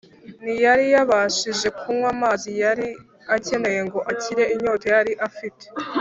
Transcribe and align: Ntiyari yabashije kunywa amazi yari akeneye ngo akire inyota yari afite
Ntiyari 0.41 0.85
yabashije 0.95 1.67
kunywa 1.79 2.07
amazi 2.15 2.49
yari 2.63 2.87
akeneye 3.35 3.79
ngo 3.87 3.99
akire 4.11 4.43
inyota 4.53 4.87
yari 4.95 5.13
afite 5.27 5.65